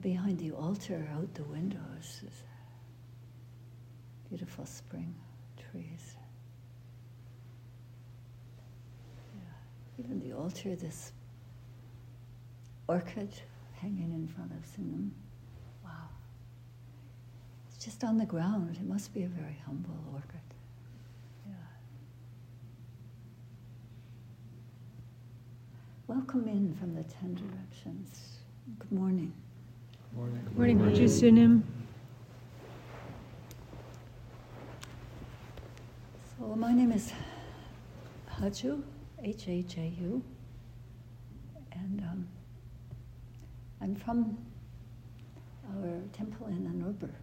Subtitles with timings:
[0.00, 2.42] behind the altar, out the windows, is
[4.28, 5.14] beautiful spring
[5.70, 6.16] trees.
[9.34, 10.04] Yeah.
[10.04, 11.12] Even the altar, this
[12.88, 13.32] orchid
[13.74, 15.10] hanging in front of Sunim.
[15.84, 16.08] Wow.
[17.68, 18.76] It's just on the ground.
[18.80, 20.40] It must be a very humble orchid.
[26.08, 28.38] Welcome in from the ten directions.
[28.78, 29.32] Good morning.
[30.16, 30.44] Good morning.
[30.44, 31.62] Good morning, Haju Sunim.
[36.38, 37.12] So my name is
[38.40, 38.82] Haju,
[39.22, 40.22] H A J U,
[41.72, 42.26] and um,
[43.82, 44.38] I'm from
[45.68, 47.14] our temple in Ann Arbor,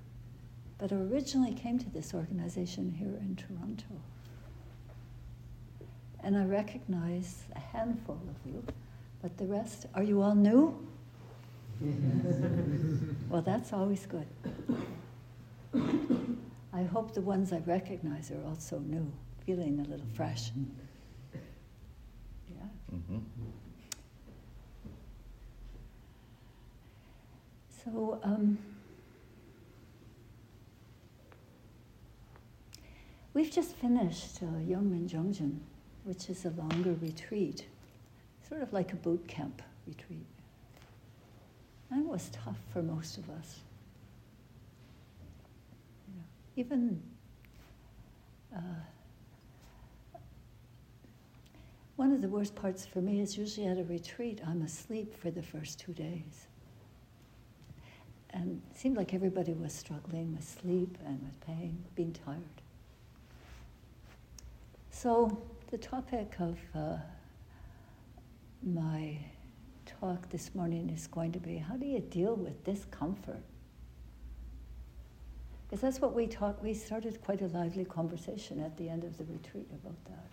[0.77, 3.99] but originally came to this organization here in Toronto.
[6.19, 8.63] And I recognize a handful of you,
[9.19, 10.87] but the rest, are you all new?
[13.29, 14.27] well, that's always good.
[16.73, 19.11] I hope the ones I recognize are also new,
[19.45, 20.51] feeling a little fresh.
[22.49, 22.63] Yeah.
[22.95, 23.19] Mm-hmm.
[27.83, 28.57] So, um,
[33.33, 35.59] we've just finished uh, Yongmaeng Jeongjin,
[36.05, 37.67] which is a longer retreat,
[38.47, 40.32] sort of like a boot camp retreat.
[41.95, 43.59] It was tough for most of us.
[46.07, 46.23] You know,
[46.55, 47.01] even
[48.55, 48.59] uh,
[51.95, 55.29] one of the worst parts for me is usually at a retreat, I'm asleep for
[55.31, 56.47] the first two days
[58.33, 62.41] and it seemed like everybody was struggling with sleep and with pain, being tired.
[64.89, 66.97] So, the topic of uh,
[68.63, 69.17] my
[70.03, 73.41] talk this morning is going to be how do you deal with discomfort?
[75.65, 79.17] Because that's what we talked, we started quite a lively conversation at the end of
[79.17, 80.25] the retreat about that.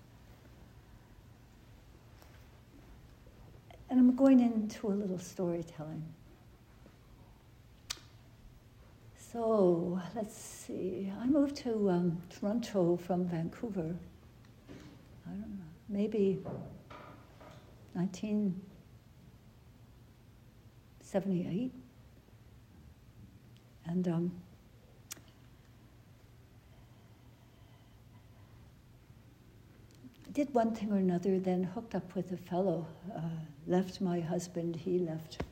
[3.88, 6.04] And I'm going into a little storytelling.
[9.32, 11.12] So let's see.
[11.22, 13.94] I moved to um, Toronto from Vancouver.
[15.28, 16.40] I don't know, maybe
[21.12, 21.72] 1978.
[23.86, 24.32] And um,
[30.32, 33.20] did one thing or another, then hooked up with a fellow, uh,
[33.66, 35.42] left my husband, he left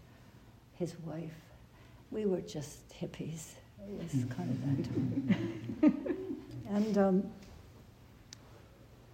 [0.74, 1.34] his wife.
[2.10, 3.54] We were just hippies
[3.88, 5.92] it was kind of that.
[6.70, 7.30] and um,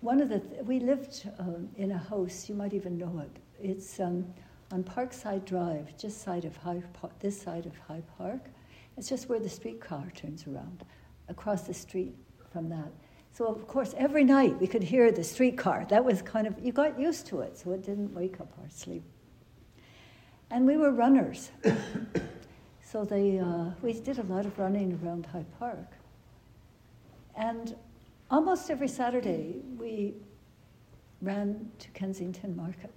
[0.01, 3.37] one of the, th- we lived um, in a house, you might even know it.
[3.63, 4.27] It's um,
[4.75, 8.47] on Parkside Drive, just side of High Park, this side of High Park.
[8.97, 10.85] It's just where the streetcar turns around,
[11.29, 12.17] across the street
[12.53, 12.91] from that.
[13.33, 15.87] So of course, every night we could hear the streetcar.
[15.91, 18.69] That was kind of you got used to it, so it didn't wake up our
[18.69, 19.05] sleep.
[20.51, 21.51] And we were runners.
[22.87, 25.91] So they, uh, we did a lot of running around High Park.
[27.37, 27.75] And
[28.31, 30.15] almost every Saturday, we
[31.21, 32.93] ran to Kensington Market.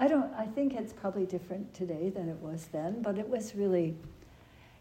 [0.00, 3.54] I don't, I think it's probably different today than it was then, but it was
[3.54, 3.94] really,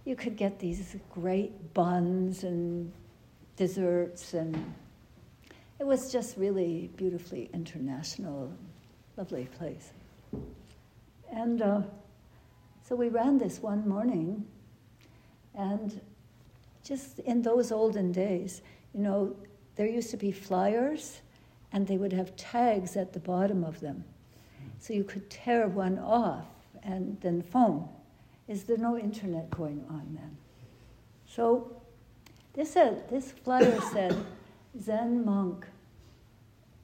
[0.06, 2.90] you could get these great buns and
[3.57, 4.56] desserts, and
[5.78, 8.53] it was just really beautifully international,
[9.18, 9.91] lovely place.
[11.30, 11.81] And uh,
[12.88, 14.47] so we ran this one morning,
[15.53, 16.00] and
[16.81, 18.62] just in those olden days,
[18.94, 19.36] you know,
[19.75, 21.19] there used to be flyers,
[21.74, 24.06] and they would have tags at the bottom of them.
[24.79, 26.45] So you could tear one off
[26.84, 27.88] and then phone.
[28.47, 30.38] Is there no internet going on then?
[31.28, 31.72] So
[32.53, 34.16] this, said, this flyer said,
[34.79, 35.68] Zen monk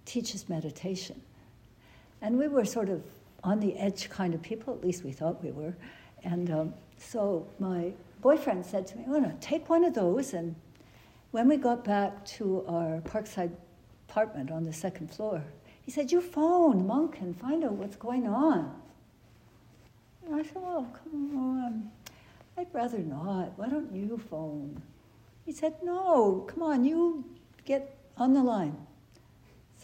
[0.05, 1.21] teaches meditation.
[2.21, 3.01] And we were sort of
[3.43, 5.75] on the edge kind of people, at least we thought we were.
[6.23, 10.33] And um, so my boyfriend said to me, oh, no, take one of those.
[10.33, 10.55] And
[11.31, 13.51] when we got back to our Parkside
[14.09, 15.43] apartment on the second floor,
[15.85, 18.73] he said, You phone monk and find out what's going on.
[20.25, 21.91] And I said, Well, come on.
[22.57, 23.57] I'd rather not.
[23.57, 24.81] Why don't you phone?
[25.45, 27.23] He said, No, come on, you
[27.65, 28.75] get on the line.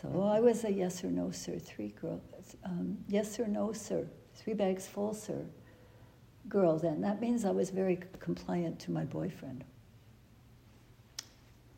[0.02, 2.56] So I was a yes or no, sir, three girls.
[2.66, 5.46] Um, yes or no, sir, three bags full, sir
[6.50, 7.02] girl then.
[7.02, 9.64] That means I was very compliant to my boyfriend.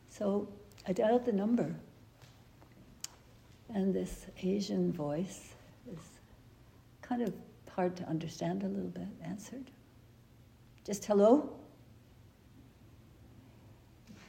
[0.08, 0.48] So
[0.86, 1.74] I dialed the number,
[3.74, 5.54] and this Asian voice,
[5.92, 5.98] is
[7.02, 7.34] kind of
[7.68, 9.70] hard to understand a little bit, answered.
[10.86, 11.52] Just hello?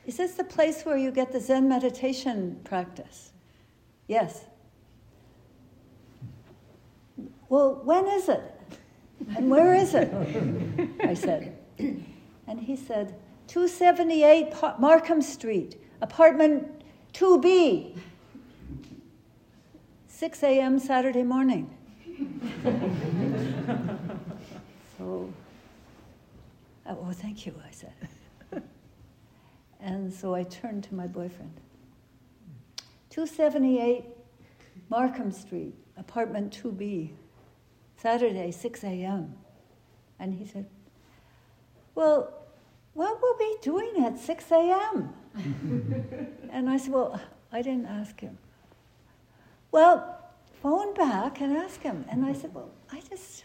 [0.07, 3.31] Is this the place where you get the Zen meditation practice?
[4.07, 4.45] Yes.
[7.47, 8.41] Well, when is it?
[9.35, 10.11] And where is it?
[11.03, 11.57] I said.
[11.77, 13.15] And he said,
[13.47, 16.67] 278 Markham Street, apartment
[17.13, 17.95] 2B,
[20.15, 20.79] 6 a.m.
[20.79, 21.69] Saturday morning.
[24.97, 25.29] so,
[26.85, 27.91] oh, well, thank you, I said.
[29.81, 31.59] and so I turned to my boyfriend.
[33.09, 34.05] 278
[34.87, 37.11] Markham Street, apartment 2B,
[37.97, 39.35] Saturday, 6 a.m.
[40.17, 40.65] And he said,
[41.93, 42.33] Well,
[42.93, 45.13] what will we be doing at 6 a.m.?
[46.49, 47.19] and I said, Well,
[47.51, 48.37] I didn't ask him.
[49.75, 50.17] Well,
[50.63, 52.05] phone back and ask him.
[52.09, 53.43] And I said, Well, I just,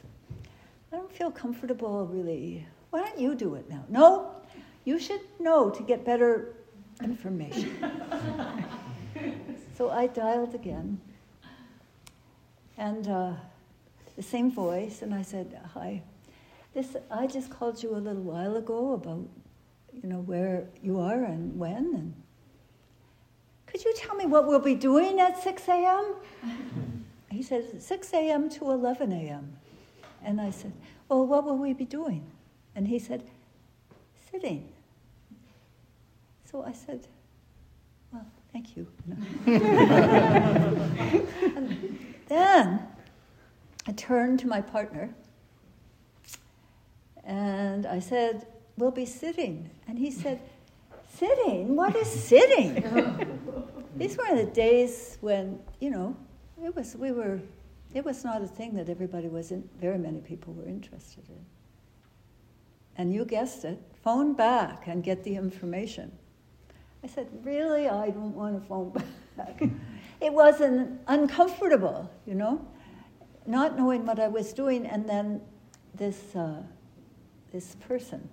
[0.92, 2.64] I don't feel comfortable really.
[2.90, 3.84] Why don't you do it now?
[3.88, 4.30] No,
[4.84, 6.54] you should know to get better
[7.02, 7.76] information.
[9.76, 11.00] so I dialed again.
[12.78, 13.32] And uh,
[14.14, 16.00] the same voice, and I said, Hi.
[16.74, 19.28] This, I just called you a little while ago about,
[19.92, 22.14] you know, where you are and when, and
[23.80, 26.14] could you tell me what we'll be doing at 6 a.m.?
[27.30, 28.50] he said, 6 a.m.
[28.50, 29.56] to 11 a.m.
[30.22, 30.72] And I said,
[31.08, 32.30] well, what will we be doing?
[32.74, 33.22] And he said,
[34.30, 34.68] sitting.
[36.44, 37.06] So I said,
[38.12, 38.86] well, thank you.
[42.28, 42.86] then
[43.86, 45.08] I turned to my partner
[47.24, 49.68] and I said, We'll be sitting.
[49.86, 50.40] And he said,
[51.20, 51.76] Sitting?
[51.76, 52.74] What is sitting?
[53.96, 56.16] These were the days when, you know,
[56.64, 57.38] it was, we were,
[57.92, 61.44] it was not a thing that everybody was in, very many people were interested in.
[62.96, 66.10] And you guessed it, phone back and get the information.
[67.04, 67.86] I said, Really?
[67.86, 68.90] I don't want to phone
[69.36, 69.62] back.
[70.22, 72.66] it wasn't uncomfortable, you know?
[73.46, 75.42] not knowing what I was doing, and then
[75.94, 76.62] this, uh,
[77.52, 78.26] this person.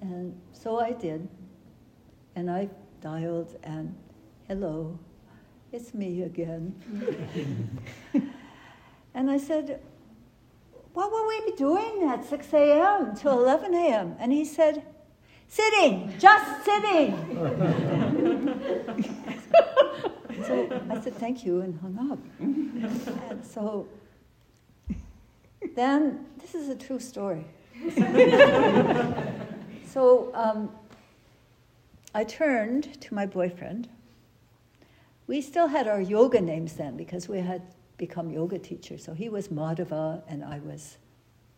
[0.00, 1.28] And so I did,
[2.38, 2.70] and I
[3.00, 3.96] dialed, and
[4.46, 4.96] hello,
[5.72, 6.72] it's me again.
[9.12, 9.80] and I said,
[10.94, 13.16] What will we be doing at 6 a.m.
[13.16, 14.14] to 11 a.m.?
[14.20, 14.84] And he said,
[15.48, 17.16] Sitting, just sitting.
[20.46, 22.20] so I said, thank you, and hung up.
[22.38, 23.88] and so
[25.74, 27.44] then, this is a true story.
[29.86, 30.70] so um,
[32.14, 33.88] I turned to my boyfriend.
[35.26, 37.62] We still had our yoga names then because we had
[37.98, 39.04] become yoga teachers.
[39.04, 40.96] So he was Madhava and I was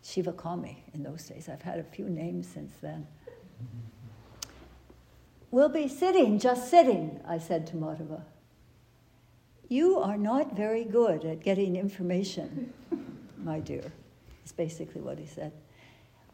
[0.03, 1.49] Shivakami in those days.
[1.49, 3.07] I've had a few names since then.
[5.53, 8.23] We'll be sitting, just sitting, I said to Madhava.
[9.69, 12.73] You are not very good at getting information,
[13.37, 13.93] my dear,
[14.45, 15.53] is basically what he said.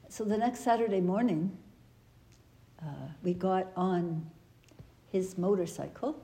[0.08, 1.56] So the next Saturday morning,
[2.82, 4.30] uh, we got on
[5.10, 6.20] his motorcycle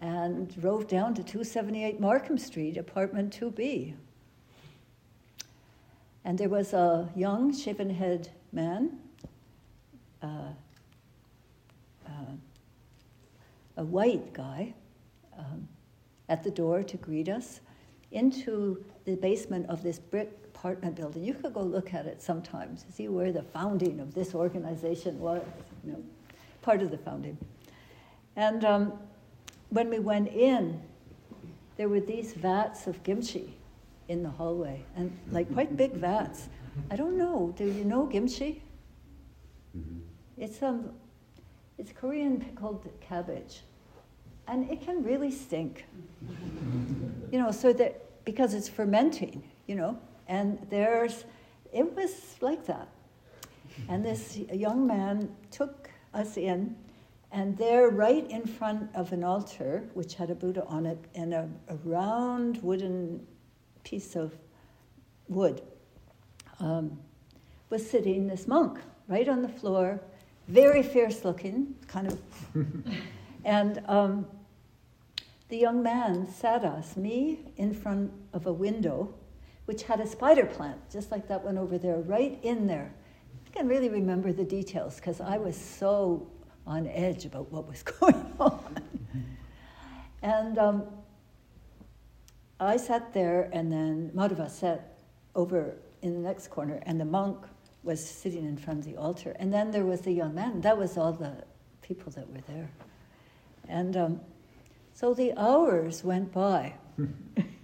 [0.00, 3.94] and drove down to 278 Markham Street, apartment 2B.
[6.24, 8.98] And there was a young, shaven head man,
[10.22, 10.52] uh,
[12.06, 12.32] uh,
[13.76, 14.74] a white guy,
[15.38, 15.68] um,
[16.28, 17.60] at the door to greet us
[18.12, 21.24] into the basement of this brick apartment building.
[21.24, 25.42] You could go look at it sometimes, see where the founding of this organization was,
[25.84, 26.02] you know,
[26.60, 27.38] part of the founding.
[28.36, 28.92] And um,
[29.70, 30.82] when we went in,
[31.78, 33.56] there were these vats of kimchi
[34.08, 36.50] in the hallway, and like quite big vats.
[36.90, 37.54] I don't know.
[37.56, 38.62] Do you know kimchi?
[39.76, 40.00] Mm-hmm.
[40.36, 40.90] It's um,
[41.78, 43.62] it's Korean pickled cabbage
[44.46, 45.86] and it can really stink.
[47.32, 49.98] you know, so that because it's fermenting, you know,
[50.30, 51.24] and there's,
[51.72, 52.88] it was like that.
[53.88, 56.76] And this young man took us in,
[57.32, 61.34] and there, right in front of an altar, which had a Buddha on it, and
[61.34, 63.26] a, a round wooden
[63.82, 64.32] piece of
[65.28, 65.62] wood,
[66.60, 66.96] um,
[67.68, 70.00] was sitting this monk right on the floor,
[70.46, 72.20] very fierce looking, kind of.
[73.44, 74.26] and um,
[75.48, 79.12] the young man sat us, me in front of a window,
[79.70, 82.92] which had a spider plant, just like that one over there, right in there.
[83.46, 86.26] I can really remember the details because I was so
[86.66, 88.78] on edge about what was going on.
[90.22, 90.82] and um,
[92.58, 94.98] I sat there, and then Madhava sat
[95.36, 97.38] over in the next corner, and the monk
[97.84, 99.36] was sitting in front of the altar.
[99.38, 100.62] And then there was the young man.
[100.62, 101.44] That was all the
[101.80, 102.68] people that were there.
[103.68, 104.20] And um,
[104.94, 106.74] so the hours went by.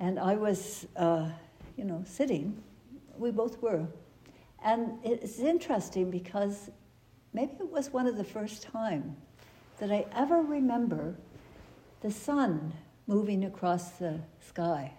[0.00, 1.28] and I was, uh,
[1.76, 2.62] you know, sitting.
[3.16, 3.86] We both were.
[4.62, 6.70] And it's interesting because
[7.32, 9.16] maybe it was one of the first time
[9.78, 11.14] that I ever remember
[12.00, 12.72] the sun
[13.06, 14.92] moving across the sky.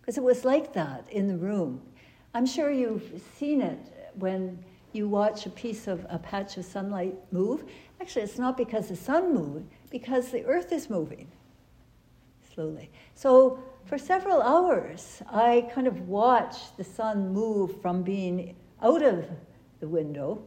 [0.00, 1.80] Because it was like that in the room.
[2.34, 3.78] I'm sure you've seen it
[4.14, 4.62] when
[4.92, 7.64] you watch a piece of a patch of sunlight move.
[8.00, 11.30] Actually, it's not because the sun moved, because the earth is moving
[12.54, 12.90] slowly.
[13.14, 19.26] So for several hours, I kind of watched the sun move from being out of
[19.80, 20.42] the window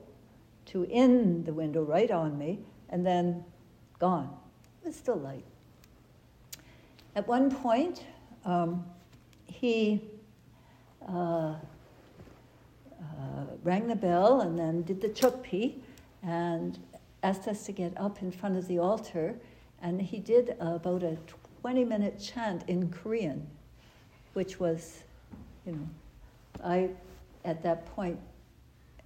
[0.68, 3.44] to in the window right on me, and then
[4.00, 4.30] gone.
[4.84, 5.46] It was still light.
[7.15, 8.04] At one point,
[8.44, 8.86] um,
[9.46, 10.01] he
[11.08, 11.56] uh, uh,
[13.63, 15.75] rang the bell and then did the chokpi
[16.24, 16.80] and
[17.24, 19.36] asked us to get up in front of the altar.
[19.82, 21.18] And he did about a
[21.65, 23.43] 20 minute chant in Korean,
[24.34, 25.01] which was,
[25.65, 25.89] you know,
[26.63, 26.89] I,
[27.43, 28.19] at that point,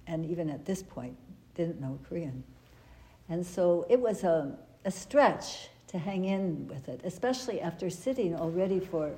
[0.06, 1.16] and even at this point,
[1.54, 2.44] didn't know Korean.
[3.30, 8.34] And so it was a, a stretch to hang in with it, especially after sitting
[8.34, 9.10] already for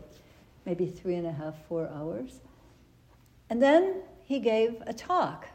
[0.65, 2.39] maybe three and a half, four hours.
[3.51, 5.49] And then he gave a talk,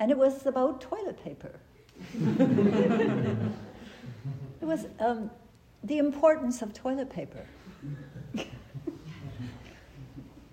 [0.00, 1.60] and it was about toilet paper.
[2.18, 3.36] it
[4.62, 5.30] was um,
[5.84, 7.44] the importance of toilet paper.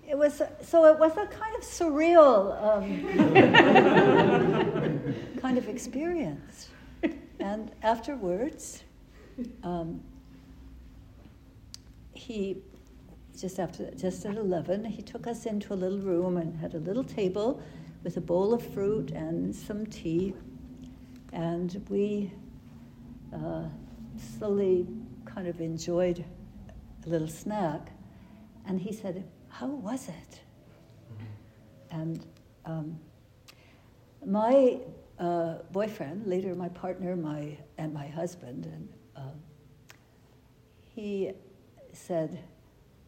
[0.06, 3.04] it was so it was a kind of surreal um,
[5.40, 6.68] kind of experience.
[7.40, 8.84] And afterwards,
[9.64, 10.00] um,
[12.12, 12.58] he
[13.36, 16.78] just after just at 11 he took us into a little room and had a
[16.78, 17.62] little table
[18.04, 20.34] with a bowl of fruit and some tea
[21.32, 22.30] and we
[23.34, 23.64] uh,
[24.38, 24.86] slowly
[25.34, 26.24] kind of enjoyed
[27.06, 27.92] a little snack
[28.66, 30.40] and he said how was it
[31.90, 32.24] and
[32.64, 32.98] um,
[34.24, 34.78] my
[35.18, 39.40] uh, boyfriend later my partner my and my husband and um,
[40.94, 41.32] he
[41.92, 42.38] said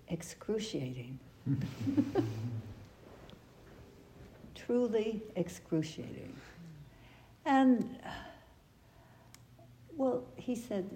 [0.08, 1.18] excruciating.
[4.54, 6.34] Truly excruciating.
[7.44, 7.98] And,
[9.96, 10.88] well, he said,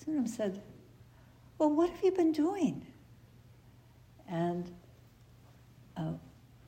[0.00, 0.62] Sunim said,
[1.58, 2.86] Well, what have you been doing?
[4.28, 4.70] And
[5.96, 6.12] uh,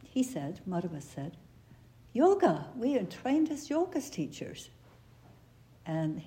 [0.05, 1.37] he said, Madhava said,
[2.13, 2.67] Yoga.
[2.77, 4.69] We are trained as yoga teachers.
[5.87, 6.23] And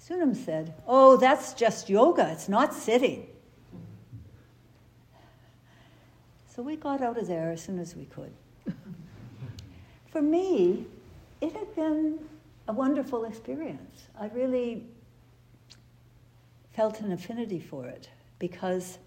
[0.00, 3.26] Sunim said, Oh, that's just yoga, it's not sitting.
[6.48, 8.32] So we got out of there as soon as we could.
[10.10, 10.86] For me,
[11.40, 12.18] it had been
[12.66, 14.08] a wonderful experience.
[14.18, 14.86] I really
[16.72, 18.08] felt an affinity for it
[18.38, 18.98] because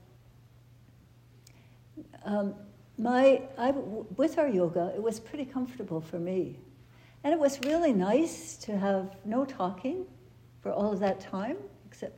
[2.26, 2.54] um,
[2.98, 6.60] my, I, with our yoga, it was pretty comfortable for me.
[7.24, 10.06] And it was really nice to have no talking
[10.62, 12.18] for all of that time, except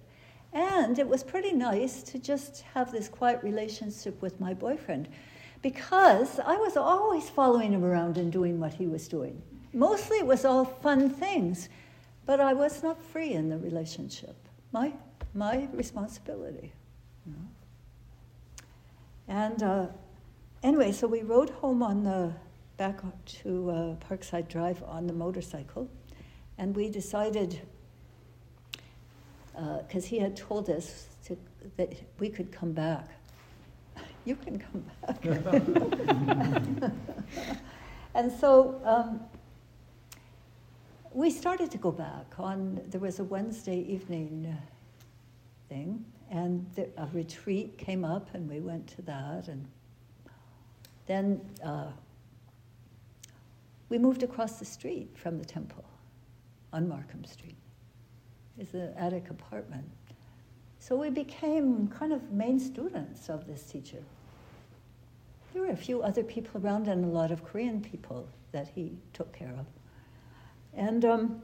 [0.56, 5.10] and it was pretty nice to just have this quiet relationship with my boyfriend
[5.62, 9.42] because I was always following him around and doing what he was doing.
[9.74, 11.68] Mostly it was all fun things,
[12.26, 14.38] but I was not free in the relationship.
[14.72, 14.94] My,
[15.36, 16.72] my responsibility.
[19.28, 19.88] And uh,
[20.64, 22.32] anyway, so we rode home on the
[22.78, 25.90] back to uh, Parkside Drive on the motorcycle,
[26.58, 27.62] and we decided
[29.54, 31.38] because uh, he had told us to,
[31.78, 33.08] that we could come back.
[34.26, 35.24] You can come back.
[38.16, 39.20] and so um,
[41.14, 44.58] we started to go back on, there was a Wednesday evening
[45.70, 49.48] thing, and the, a retreat came up, and we went to that.
[49.48, 49.68] And
[51.06, 51.92] then uh,
[53.90, 55.86] we moved across the street from the temple
[56.74, 57.56] on Markham Street
[58.58, 59.86] is an attic apartment.
[60.80, 64.04] So we became kind of main students of this teacher.
[65.54, 68.98] There were a few other people around and a lot of Korean people that he
[69.14, 69.66] took care of.
[70.74, 71.42] And um,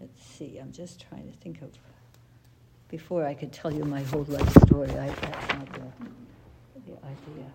[0.00, 1.68] let's see, I'm just trying to think of,
[2.88, 5.82] before I could tell you my whole life story, I, that's not the,
[6.86, 7.50] the idea.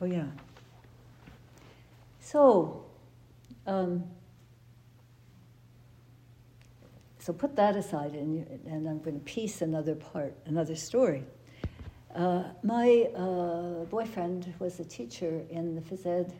[0.00, 0.24] Oh, yeah.
[2.20, 2.86] So,
[3.66, 4.04] um,
[7.30, 11.22] so put that aside, and, and I'm going to piece another part, another story.
[12.12, 16.32] Uh, my uh, boyfriend was a teacher in the phys ed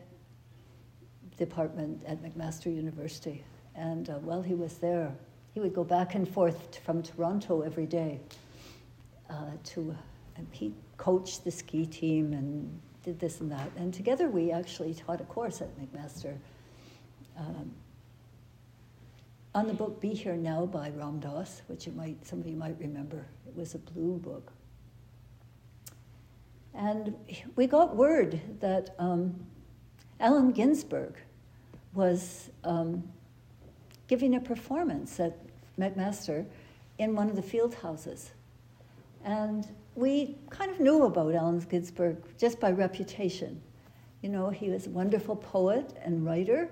[1.38, 3.44] department at McMaster University,
[3.76, 5.14] and uh, while he was there,
[5.54, 8.18] he would go back and forth from Toronto every day
[9.30, 9.94] uh, to,
[10.50, 13.70] he coached the ski team and did this and that.
[13.76, 16.36] And together we actually taught a course at McMaster
[17.38, 17.70] um,
[19.54, 22.56] on the book Be Here Now by Ram Dass, which you might, some of you
[22.56, 23.26] might remember.
[23.46, 24.52] It was a blue book.
[26.72, 27.14] And
[27.56, 29.34] we got word that um,
[30.20, 31.14] Allen Ginsberg
[31.94, 33.02] was um,
[34.06, 35.36] giving a performance at
[35.78, 36.46] McMaster
[36.98, 38.30] in one of the field houses.
[39.24, 39.66] And
[39.96, 43.60] we kind of knew about Allen Ginsberg just by reputation.
[44.22, 46.70] You know, he was a wonderful poet and writer.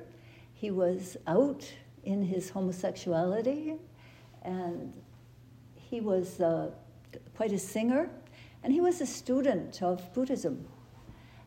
[0.55, 1.69] He was out
[2.05, 3.75] in his homosexuality,
[4.43, 4.93] and
[5.75, 6.71] he was uh,
[7.37, 8.11] quite a singer,
[8.63, 10.67] and he was a student of Buddhism.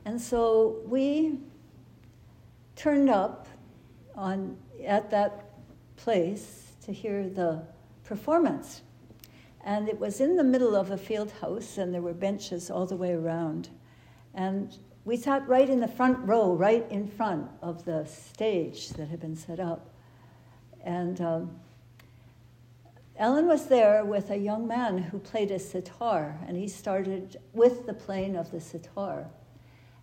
[0.05, 1.39] And so we
[2.75, 3.47] turned up
[4.15, 5.49] on, at that
[5.97, 7.63] place to hear the
[8.03, 8.81] performance.
[9.63, 12.87] And it was in the middle of a field house, and there were benches all
[12.87, 13.69] the way around.
[14.33, 19.09] And we sat right in the front row, right in front of the stage that
[19.09, 19.90] had been set up.
[20.83, 21.59] And um,
[23.17, 27.85] Allen was there with a young man who played a sitar, and he started with
[27.85, 29.27] the playing of the sitar.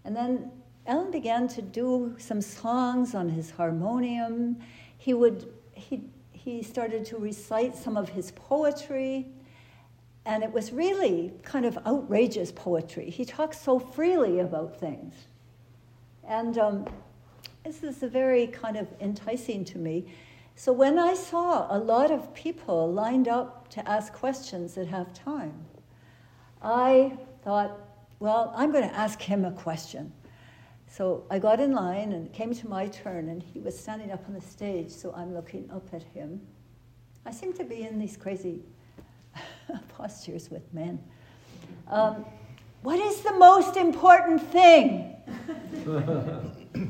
[0.05, 0.51] And then
[0.87, 4.57] Allen began to do some songs on his harmonium.
[4.97, 9.27] He would he he started to recite some of his poetry,
[10.25, 13.11] and it was really kind of outrageous poetry.
[13.11, 15.15] He talks so freely about things.
[16.27, 16.87] And um,
[17.65, 20.07] this is very kind of enticing to me.
[20.59, 25.15] So when I saw a lot of people lined up to ask questions at half
[25.15, 25.55] time,
[26.61, 27.79] I thought,
[28.19, 30.13] well, I'm going to ask him a question.
[30.89, 34.11] So I got in line and it came to my turn, and he was standing
[34.11, 36.41] up on the stage, so I'm looking up at him.
[37.25, 38.65] I seem to be in these crazy
[39.97, 40.99] postures with men.
[41.87, 42.25] Um,
[42.83, 45.15] what is the most important thing?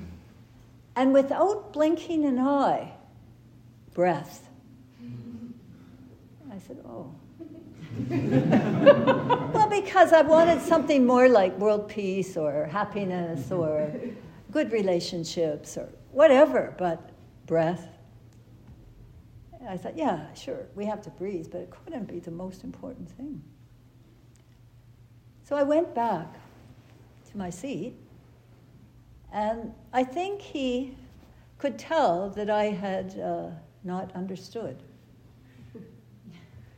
[0.96, 2.94] and without blinking an eye,
[3.98, 4.48] breath.
[6.52, 7.12] I said, Oh.
[9.52, 13.92] well, because I wanted something more like world peace or happiness or
[14.52, 17.11] good relationships or whatever, but
[17.46, 17.88] breath.
[19.68, 23.11] I thought, yeah, sure, we have to breathe, but it couldn't be the most important
[23.11, 23.42] thing.
[25.42, 26.32] So I went back
[27.32, 27.96] to my seat,
[29.32, 30.96] and I think he
[31.58, 33.50] could tell that I had uh,
[33.84, 34.82] not understood.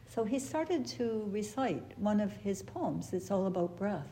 [0.09, 3.13] So he started to recite one of his poems.
[3.13, 4.09] It's all about breath.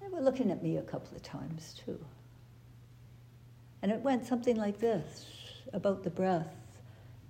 [0.00, 1.98] They were looking at me a couple of times too.
[3.82, 5.26] And it went something like this
[5.72, 6.54] about the breath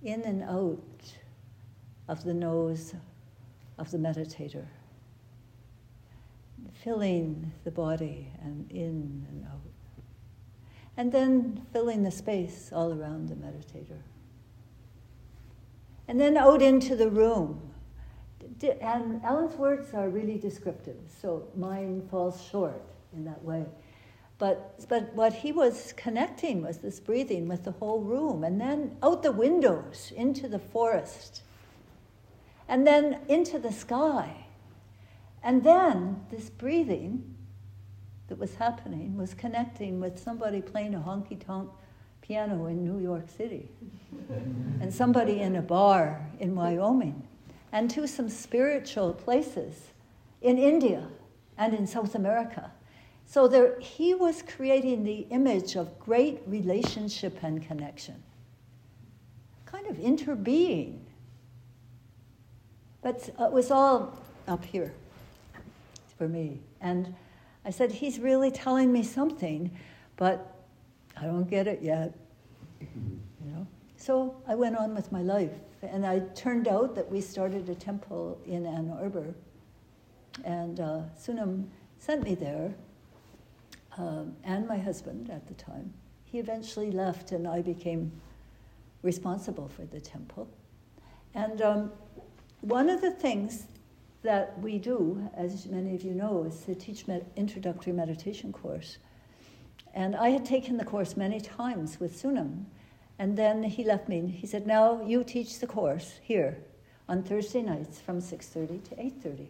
[0.02, 1.12] in and out
[2.08, 2.94] of the nose
[3.78, 4.66] of the meditator,
[6.82, 9.67] filling the body and in and out.
[10.98, 14.00] And then filling the space all around the meditator.
[16.08, 17.62] And then out into the room.
[18.80, 22.82] And Allen's words are really descriptive, so mine falls short
[23.12, 23.64] in that way.
[24.38, 28.96] But, but what he was connecting was this breathing with the whole room, and then
[29.00, 31.42] out the windows into the forest,
[32.68, 34.46] and then into the sky.
[35.44, 37.36] And then this breathing
[38.28, 41.70] that was happening was connecting with somebody playing a honky tonk
[42.20, 43.68] piano in New York City,
[44.80, 47.26] and somebody in a bar in Wyoming,
[47.72, 49.88] and to some spiritual places
[50.42, 51.08] in India
[51.56, 52.70] and in South America.
[53.26, 58.22] So there, he was creating the image of great relationship and connection,
[59.66, 61.00] kind of interbeing.
[63.02, 64.92] But it was all up here
[66.16, 66.60] for me.
[66.80, 67.14] And
[67.64, 69.70] I said, He's really telling me something,
[70.16, 70.54] but
[71.16, 72.14] I don't get it yet.
[72.80, 73.66] You know?
[73.96, 75.52] So I went on with my life.
[75.82, 79.34] And I turned out that we started a temple in Ann Arbor.
[80.44, 81.66] And uh, Sunim
[81.98, 82.74] sent me there
[83.96, 85.92] um, and my husband at the time.
[86.24, 88.12] He eventually left, and I became
[89.02, 90.48] responsible for the temple.
[91.34, 91.92] And um,
[92.60, 93.66] one of the things
[94.22, 98.98] that we do, as many of you know, is the Teach Med- Introductory Meditation course.
[99.94, 102.64] And I had taken the course many times with Sunim.
[103.18, 104.26] And then he left me.
[104.28, 106.58] He said, now you teach the course here
[107.08, 109.46] on Thursday nights from 6.30 to 8.30.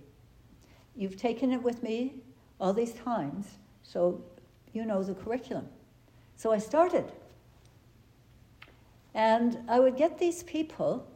[0.97, 2.15] You've taken it with me
[2.61, 3.47] all these times,
[3.83, 4.23] so
[4.73, 5.69] you know the curriculum.
[6.37, 7.13] So I started.
[9.15, 11.07] And I would get these people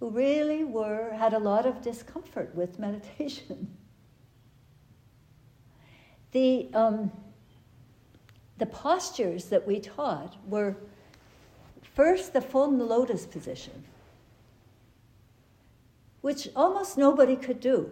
[0.00, 3.76] who really were had a lot of discomfort with meditation.
[6.32, 7.10] the um,
[8.58, 10.76] the postures that we taught were
[11.94, 13.84] first the full lotus position,
[16.20, 17.90] which almost nobody could do.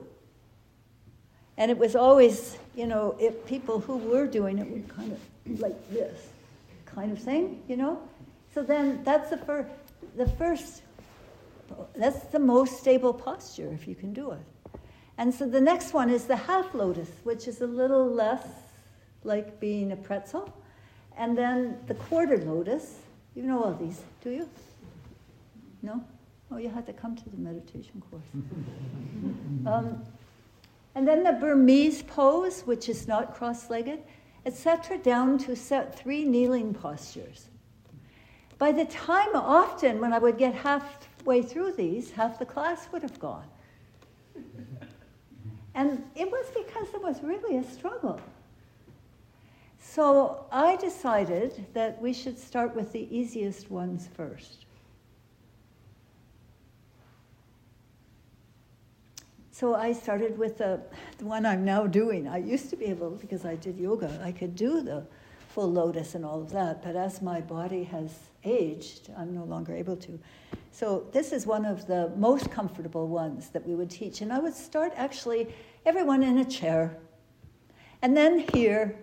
[1.57, 5.61] And it was always, you know, if people who were doing it would kind of
[5.61, 6.29] like this
[6.85, 8.01] kind of thing, you know?
[8.53, 9.69] So then that's the, fir-
[10.17, 10.83] the first,
[11.95, 14.81] that's the most stable posture if you can do it.
[15.19, 18.47] And so the next one is the half lotus, which is a little less
[19.25, 20.53] like being a pretzel.
[21.17, 22.97] And then the quarter lotus.
[23.35, 24.49] You know all these, do you?
[25.83, 26.03] No?
[26.51, 28.23] Oh, you had to come to the meditation course.
[29.67, 30.03] um,
[30.95, 34.01] and then the Burmese pose, which is not cross legged,
[34.47, 37.49] etc., down to set three kneeling postures.
[38.59, 40.55] By the time, often, when I would get
[41.27, 43.49] halfway through these, half the class would have gone.
[45.75, 48.21] And it was because it was really a struggle.
[49.81, 54.67] So I decided that we should start with the easiest ones first.
[59.51, 60.81] So I started with the,
[61.19, 62.29] the one I'm now doing.
[62.29, 65.05] I used to be able, because I did yoga, I could do the
[65.49, 68.13] full lotus and all of that, but as my body has
[68.45, 70.21] aged, I'm no longer able to.
[70.77, 74.21] So this is one of the most comfortable ones that we would teach.
[74.21, 75.49] And I would start actually
[75.87, 76.99] everyone in a chair.
[78.03, 78.95] And then here,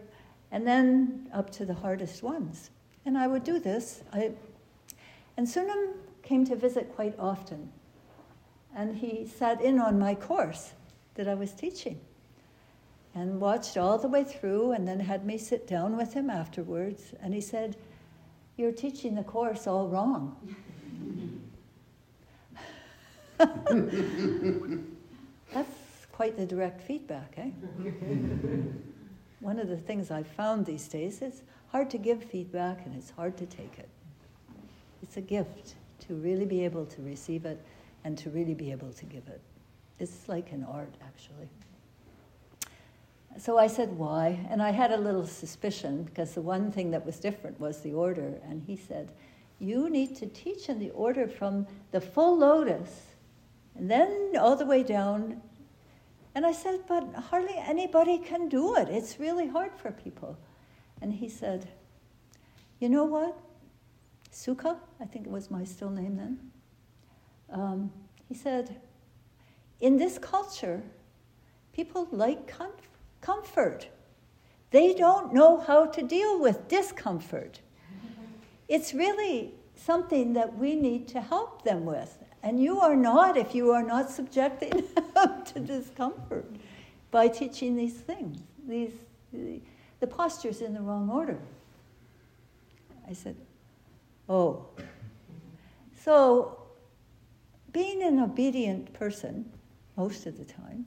[0.51, 2.69] and then up to the hardest ones.
[3.07, 4.03] And I would do this.
[4.13, 4.33] I,
[5.35, 7.71] and Sunim came to visit quite often.
[8.75, 10.73] And he sat in on my course
[11.15, 11.99] that I was teaching
[13.15, 17.15] and watched all the way through and then had me sit down with him afterwards.
[17.19, 17.77] And he said,
[18.57, 20.37] You're teaching the course all wrong.
[25.53, 27.49] That's quite the direct feedback, eh?
[29.39, 33.09] One of the things I've found these days is hard to give feedback and it's
[33.11, 33.89] hard to take it.
[35.01, 35.75] It's a gift
[36.07, 37.59] to really be able to receive it
[38.03, 39.41] and to really be able to give it.
[39.99, 41.49] It's like an art, actually.
[43.37, 44.45] So I said, why?
[44.49, 47.93] And I had a little suspicion because the one thing that was different was the
[47.93, 48.39] order.
[48.47, 49.11] And he said,
[49.59, 53.12] you need to teach in the order from the full lotus
[53.75, 55.41] and then all the way down
[56.35, 58.89] and I said, But hardly anybody can do it.
[58.89, 60.37] It's really hard for people.
[61.01, 61.69] And he said,
[62.79, 63.37] You know what?
[64.31, 66.39] Sukha, I think it was my still name then.
[67.51, 67.91] Um,
[68.27, 68.81] he said,
[69.79, 70.81] In this culture,
[71.71, 72.71] people like com-
[73.21, 73.89] comfort.
[74.71, 77.61] They don't know how to deal with discomfort.
[78.67, 82.22] It's really something that we need to help them with.
[82.43, 84.83] And you are not if you are not subjecting
[85.45, 86.45] to discomfort
[87.09, 88.91] by teaching these things, these,
[89.31, 89.61] the,
[90.01, 91.39] the postures in the wrong order.
[93.09, 93.37] I said,
[94.27, 94.65] Oh.
[95.95, 96.57] So,
[97.71, 99.49] being an obedient person
[99.95, 100.85] most of the time,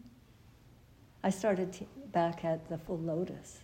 [1.23, 3.61] I started t- back at the full lotus.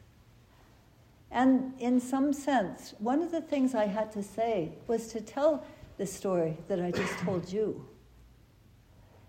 [1.30, 5.64] And in some sense, one of the things I had to say was to tell
[5.98, 7.86] the story that I just told you.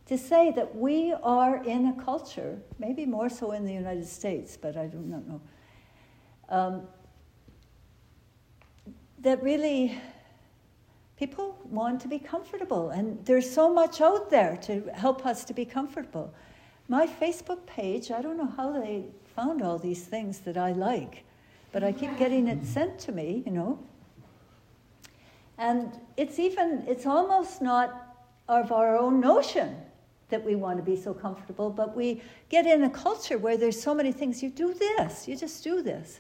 [0.08, 4.58] To say that we are in a culture, maybe more so in the United States,
[4.58, 5.42] but I do not know,
[6.50, 6.82] um,
[9.20, 9.98] that really
[11.18, 15.54] people want to be comfortable, and there's so much out there to help us to
[15.54, 16.34] be comfortable.
[16.90, 21.24] My Facebook page, I don't know how they found all these things that I like,
[21.72, 23.80] but I keep getting it sent to me, you know.
[25.58, 29.76] And it's even, it's almost not of our own notion
[30.30, 33.80] that we want to be so comfortable, but we get in a culture where there's
[33.80, 34.42] so many things.
[34.42, 36.20] You do this, you just do this.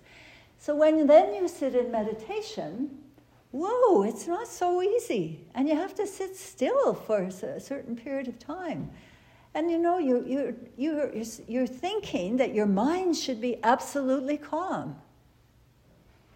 [0.60, 2.90] So when then you sit in meditation,
[3.52, 5.40] whoa, it's not so easy.
[5.56, 8.92] And you have to sit still for a certain period of time.
[9.56, 11.12] And you know, you're, you're, you're,
[11.48, 14.96] you're thinking that your mind should be absolutely calm.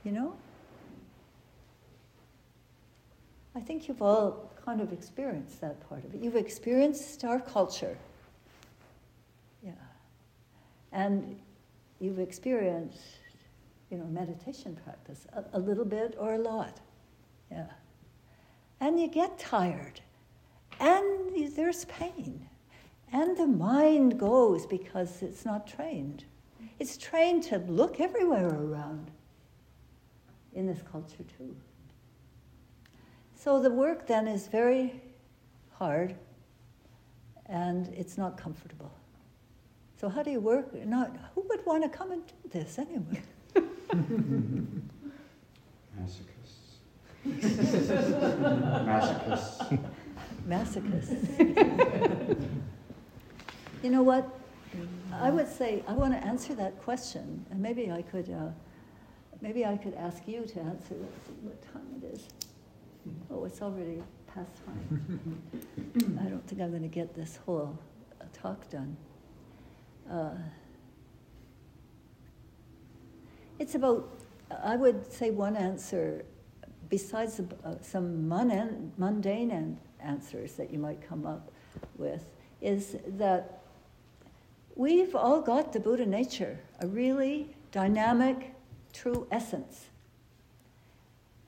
[0.03, 0.33] You know?
[3.57, 6.21] I think you've all kind of experienced that part of it.
[6.21, 7.97] You've experienced our culture
[9.63, 9.71] Yeah.
[10.91, 11.39] and
[11.99, 13.01] you've experienced,
[13.89, 16.79] you know, meditation practice a, a little bit or a lot.
[17.49, 17.65] Yeah.
[18.79, 20.01] And you get tired,
[20.79, 22.47] and there's pain,
[23.11, 26.25] and the mind goes because it's not trained.
[26.77, 29.09] It's trained to look everywhere around
[30.53, 31.55] in this culture, too.
[33.47, 35.01] So the work then is very
[35.71, 36.17] hard
[37.45, 38.91] and it's not comfortable.
[39.95, 40.73] So how do you work?
[40.85, 43.21] Not who would want to come and do this anyway?
[45.95, 46.81] Masochists.
[48.85, 49.79] Masochists.
[50.45, 52.49] Masochists.
[53.81, 54.27] you know what?
[55.13, 58.49] I would say I want to answer that question, and maybe I could, uh,
[59.39, 60.95] maybe I could ask you to answer.
[60.99, 62.27] Let's see what time it is.
[63.31, 65.41] Oh, it's already past time.
[66.19, 67.77] I don't think I'm going to get this whole
[68.21, 68.95] uh, talk done.
[70.11, 70.35] Uh,
[73.59, 74.09] it's about,
[74.63, 76.25] I would say, one answer,
[76.89, 81.51] besides uh, some mundane answers that you might come up
[81.97, 82.23] with,
[82.61, 83.63] is that
[84.75, 88.53] we've all got the Buddha nature, a really dynamic,
[88.93, 89.87] true essence.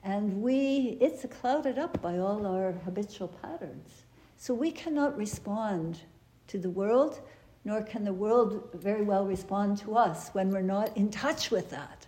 [0.03, 4.03] And we, it's clouded up by all our habitual patterns.
[4.37, 5.99] So we cannot respond
[6.47, 7.19] to the world,
[7.65, 11.69] nor can the world very well respond to us when we're not in touch with
[11.71, 12.07] that.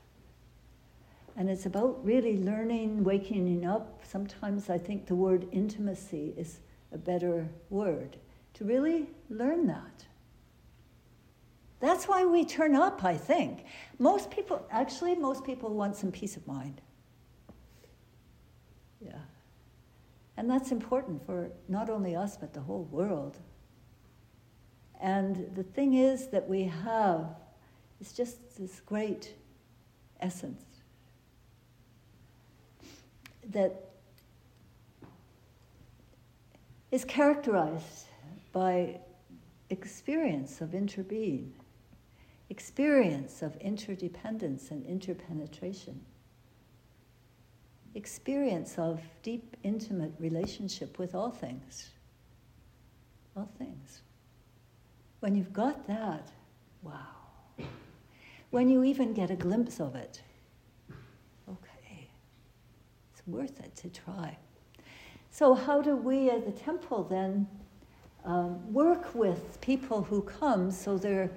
[1.36, 4.01] And it's about really learning, waking up.
[4.04, 6.60] Sometimes I think the word intimacy is
[6.91, 8.17] a better word
[8.54, 10.06] to really learn that.
[11.80, 13.65] That's why we turn up, I think.
[13.97, 16.80] Most people, actually, most people want some peace of mind.
[19.03, 19.13] Yeah.
[20.37, 23.37] And that's important for not only us, but the whole world.
[24.99, 27.35] And the thing is that we have
[27.99, 29.33] is just this great
[30.19, 30.63] essence
[33.49, 33.89] that
[36.91, 38.05] is characterized
[38.51, 38.99] by
[39.69, 41.49] experience of interbeing,
[42.49, 45.99] experience of interdependence and interpenetration
[47.95, 51.89] experience of deep, intimate relationship with all things.
[53.36, 54.01] All things.
[55.19, 56.32] When you've got that,
[56.82, 56.97] wow.
[58.49, 60.21] When you even get a glimpse of it,
[61.47, 62.10] okay,
[63.13, 64.38] it's worth it to try.
[65.30, 67.47] So, how do we at the temple then
[68.25, 71.32] um, work with people who come so they're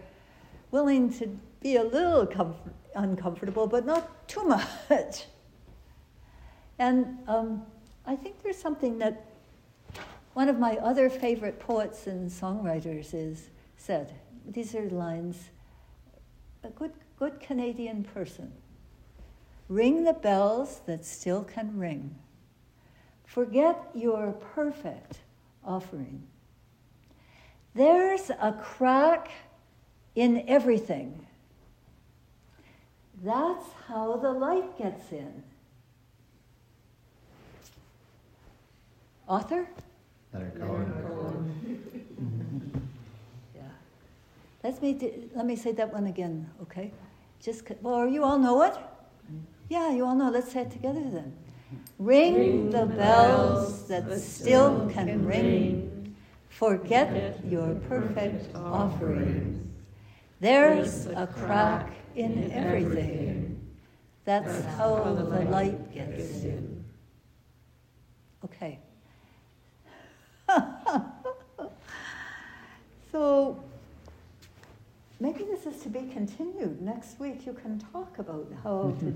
[0.73, 1.29] willing to
[1.61, 4.43] be a little comfort- uncomfortable, but not too
[4.91, 5.27] much?
[6.79, 7.63] And um,
[8.07, 9.27] I think there's something that
[10.35, 14.13] one of my other favorite poets and songwriters is said.
[14.47, 15.51] These are lines
[16.65, 18.51] a good, good Canadian person.
[19.69, 22.15] Ring the bells that still can ring.
[23.25, 25.19] Forget your perfect
[25.65, 26.23] offering.
[27.75, 29.31] There's a crack
[30.15, 31.27] in everything.
[33.23, 35.43] That's how the light gets in.
[39.27, 39.67] Author?
[40.33, 42.81] Leonard Cohen.
[43.55, 43.63] yeah.
[44.63, 44.99] Let me,
[45.35, 46.93] let me say that one again, okay?
[47.41, 48.75] Just, well, you all know it?
[49.69, 50.31] Yeah, you all know.
[50.31, 51.33] Let's say it together then.
[51.99, 55.45] Ring, ring the bells that, that still can, can ring.
[55.45, 56.17] ring.
[56.49, 59.73] Forget, Forget your perfect offering.
[60.41, 63.61] There's a crack in everything.
[64.25, 66.85] That's how the light gets in.
[68.45, 68.79] Okay.
[73.15, 73.57] So
[75.21, 76.83] maybe this is to be continued.
[76.83, 79.15] Next week you can talk about how to.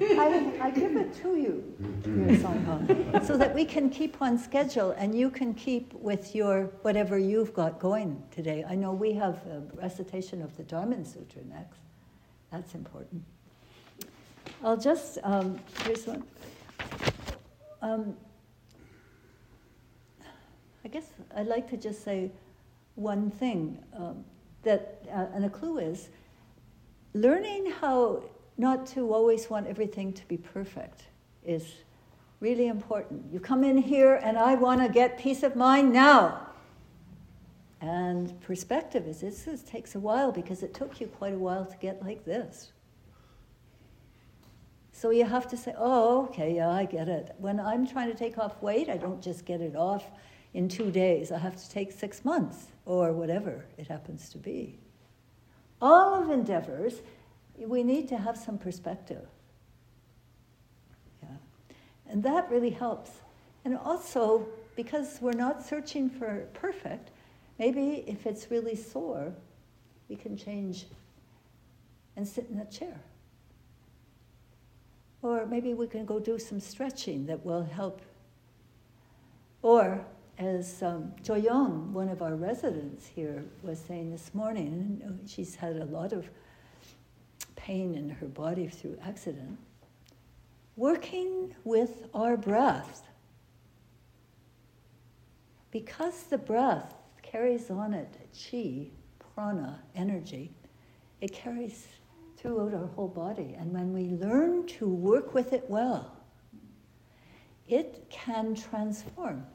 [0.18, 1.62] I, I give it to you,
[2.42, 7.16] Sangha, so that we can keep on schedule and you can keep with your whatever
[7.16, 8.64] you've got going today.
[8.68, 11.78] I know we have a recitation of the Dharma Sutra next.
[12.50, 13.22] That's important.
[14.64, 16.24] I'll just, um, here's one.
[17.80, 18.16] Um,
[20.86, 22.30] I guess I'd like to just say
[22.94, 24.24] one thing um,
[24.62, 26.10] that, uh, and a clue is
[27.12, 28.22] learning how
[28.56, 31.06] not to always want everything to be perfect
[31.44, 31.64] is
[32.38, 33.24] really important.
[33.32, 36.50] You come in here and I want to get peace of mind now.
[37.80, 41.64] And perspective is this, this takes a while because it took you quite a while
[41.64, 42.70] to get like this.
[44.92, 47.34] So you have to say, oh, okay, yeah, I get it.
[47.38, 50.04] When I'm trying to take off weight, I don't just get it off
[50.56, 51.30] in two days.
[51.30, 54.78] I have to take six months or whatever it happens to be.
[55.82, 57.02] All of endeavors,
[57.58, 59.26] we need to have some perspective.
[61.22, 61.36] Yeah.
[62.08, 63.10] And that really helps.
[63.66, 67.10] And also, because we're not searching for perfect,
[67.58, 69.34] maybe if it's really sore,
[70.08, 70.86] we can change
[72.16, 72.98] and sit in a chair.
[75.20, 78.00] Or maybe we can go do some stretching that will help.
[79.60, 80.06] Or,
[80.38, 81.12] as um,
[81.92, 86.28] one of our residents here, was saying this morning, she's had a lot of
[87.56, 89.58] pain in her body through accident.
[90.76, 93.02] Working with our breath.
[95.70, 100.52] Because the breath carries on it chi, prana, energy,
[101.20, 101.86] it carries
[102.36, 103.56] throughout our whole body.
[103.58, 106.16] And when we learn to work with it well,
[107.68, 109.46] it can transform.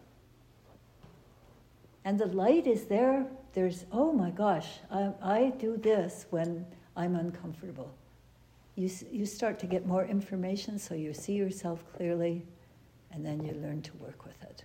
[2.03, 3.27] And the light is there.
[3.53, 7.93] There's, oh my gosh, I, I do this when I'm uncomfortable.
[8.75, 12.43] You, you start to get more information so you see yourself clearly,
[13.11, 14.63] and then you learn to work with it.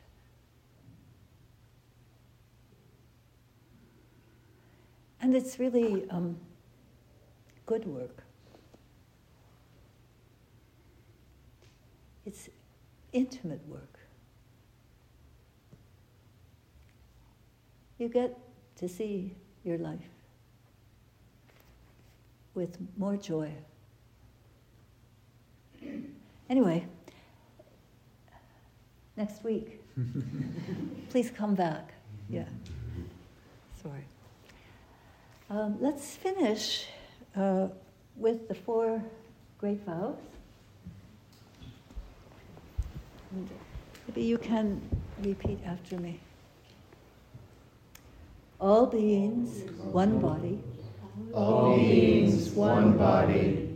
[5.20, 6.38] And it's really um,
[7.66, 8.22] good work.
[12.24, 12.48] It's
[13.12, 13.95] intimate work.
[17.98, 18.38] You get
[18.76, 20.08] to see your life
[22.54, 23.50] with more joy.
[26.48, 26.86] Anyway,
[29.16, 29.80] next week,
[31.10, 31.92] please come back.
[32.28, 32.44] Yeah.
[33.82, 34.04] Sorry.
[35.50, 36.86] Um, let's finish
[37.36, 37.68] uh,
[38.16, 39.02] with the four
[39.58, 40.16] great vows.
[43.32, 43.48] And
[44.06, 44.80] maybe you can
[45.22, 46.20] repeat after me.
[48.58, 50.58] All beings, one body.
[51.34, 53.68] All beings, one body.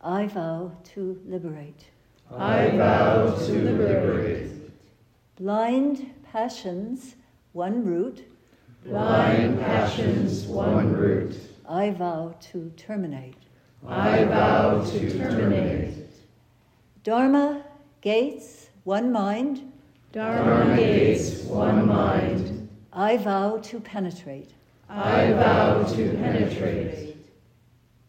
[0.00, 1.86] I vow to liberate.
[2.28, 4.50] I vow to liberate.
[5.36, 7.14] Blind passions,
[7.52, 8.26] one root.
[8.84, 11.38] Blind passions, one root.
[11.68, 13.36] I vow to terminate.
[13.86, 15.94] I vow to terminate.
[17.04, 17.62] Dharma
[18.00, 19.72] gates, one mind.
[20.10, 22.47] Dharma gates, one mind.
[22.98, 24.50] I vow to penetrate.
[24.88, 27.16] I vow to penetrate.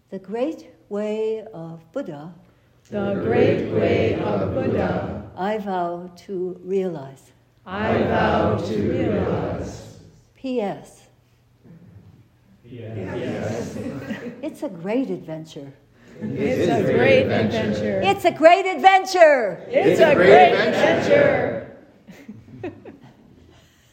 [0.10, 2.34] The great way of Buddha.
[2.90, 5.30] The great way of Buddha.
[5.38, 7.22] I vow to realize.
[7.68, 10.00] I vow to realize.
[10.36, 11.04] P.S.
[12.66, 13.78] Yes.
[14.42, 15.72] It's a great adventure.
[16.20, 18.02] It's a great adventure.
[18.04, 19.64] It's a great adventure.
[19.70, 21.60] It's a great adventure.